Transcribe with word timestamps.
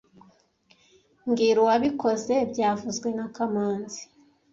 SMbwira 1.19 1.57
uwabikoze 1.63 2.35
byavuzwe 2.51 3.07
na 3.17 3.25
kamanzi 3.35 4.01